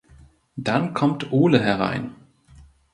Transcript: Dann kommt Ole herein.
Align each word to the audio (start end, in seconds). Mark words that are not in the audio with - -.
Dann 0.55 0.95
kommt 0.95 1.31
Ole 1.31 1.59
herein. 1.59 2.15